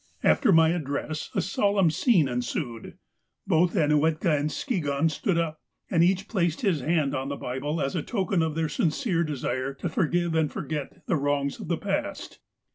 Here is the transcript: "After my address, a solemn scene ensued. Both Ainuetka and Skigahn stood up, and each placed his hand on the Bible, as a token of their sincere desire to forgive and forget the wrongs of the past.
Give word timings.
"After 0.23 0.51
my 0.51 0.69
address, 0.69 1.29
a 1.35 1.41
solemn 1.41 1.91
scene 1.91 2.27
ensued. 2.27 2.97
Both 3.45 3.75
Ainuetka 3.75 4.31
and 4.35 4.49
Skigahn 4.51 5.09
stood 5.11 5.37
up, 5.37 5.59
and 5.91 6.03
each 6.03 6.27
placed 6.27 6.61
his 6.61 6.81
hand 6.81 7.13
on 7.13 7.29
the 7.29 7.35
Bible, 7.35 7.79
as 7.79 7.95
a 7.95 8.01
token 8.01 8.41
of 8.41 8.55
their 8.55 8.67
sincere 8.67 9.23
desire 9.23 9.75
to 9.75 9.89
forgive 9.89 10.33
and 10.33 10.51
forget 10.51 11.05
the 11.05 11.17
wrongs 11.17 11.59
of 11.59 11.67
the 11.67 11.77
past. 11.77 12.39